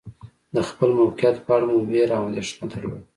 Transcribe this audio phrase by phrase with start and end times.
[0.55, 3.01] د خپل موقعیت په اړه مو وېره او اندېښنه درلوده.